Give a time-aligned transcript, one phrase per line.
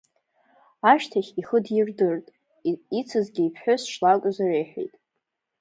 [0.91, 2.25] Ашьҭахь ихы дирдырт,
[2.99, 4.93] ицызгьы иԥҳәыс шлакәыз реиҳәеит.